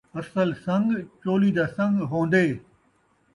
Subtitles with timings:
[0.19, 0.87] اصل سنڳ،
[1.21, 2.45] چولی دا سنڳ ہوندے